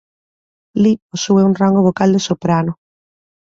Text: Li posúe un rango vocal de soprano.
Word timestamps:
Li 0.83 0.93
posúe 1.09 1.45
un 1.49 1.53
rango 1.61 1.85
vocal 1.89 2.09
de 2.15 2.25
soprano. 2.29 2.71